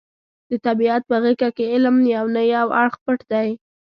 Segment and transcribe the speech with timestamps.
[0.49, 3.49] د طبیعت په غېږه کې علم یو نه یو اړخ پټ دی.